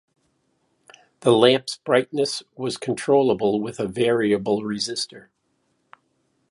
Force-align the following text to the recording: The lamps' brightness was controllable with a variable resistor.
The 1.19 1.31
lamps' 1.31 1.77
brightness 1.77 2.41
was 2.55 2.75
controllable 2.77 3.61
with 3.61 3.79
a 3.79 3.87
variable 3.87 4.63
resistor. 4.63 5.27